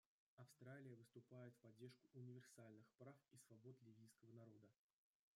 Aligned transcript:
Австралия 0.37 0.95
выступает 0.95 1.53
в 1.53 1.57
поддержку 1.61 2.09
универсальных 2.17 2.87
прав 2.97 3.15
и 3.33 3.37
свобод 3.37 3.79
ливийского 3.83 4.31
народа. 4.33 4.67